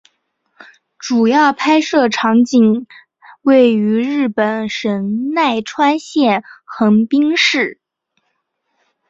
[0.97, 2.87] 主要拍摄场景
[3.43, 7.79] 位于日本神奈川县横滨市。